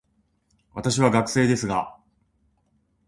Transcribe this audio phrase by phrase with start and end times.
[0.73, 1.95] 私は学生ですが、